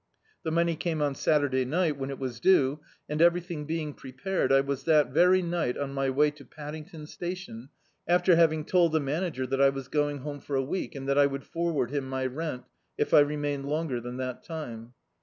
The 0.41 0.49
money 0.51 0.75
came 0.75 0.99
on 0.99 1.13
Sat* 1.13 1.41
urday 1.41 1.63
ni^t, 1.63 1.95
when 1.95 2.09
it 2.09 2.17
was 2.17 2.39
due, 2.39 2.79
and 3.07 3.21
everything 3.21 3.65
being 3.67 3.93
prepared, 3.93 4.51
I 4.51 4.61
was 4.61 4.85
that 4.85 5.11
very 5.11 5.43
ni^t 5.43 5.79
on 5.79 5.93
my 5.93 6.09
way 6.09 6.31
to 6.31 6.43
Pad 6.43 6.73
dington 6.73 7.07
Station, 7.07 7.69
after 8.07 8.35
having 8.35 8.65
told 8.65 8.93
the 8.93 8.99
manager 8.99 9.45
that 9.45 9.61
I 9.61 9.69
was 9.69 9.89
going 9.89 10.21
home 10.21 10.39
for 10.39 10.55
a 10.55 10.63
week, 10.63 10.95
and 10.95 11.07
that 11.07 11.19
I 11.19 11.27
would 11.27 11.43
forward 11.43 11.91
him 11.91 12.09
my 12.09 12.25
rent, 12.25 12.63
if 12.97 13.13
I 13.13 13.19
remained 13.19 13.67
longer 13.67 14.01
than 14.01 14.17
that 14.17 14.41
time. 14.43 14.95